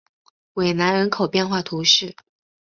[0.55, 2.15] 韦南人口变化图示